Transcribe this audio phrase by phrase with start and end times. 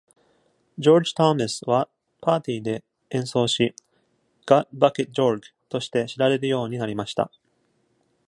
[0.79, 1.87] George Thomas は
[2.21, 3.75] パーティーで演奏し、
[4.49, 7.29] 「Gut Bucket Georg」として知られるようになりました。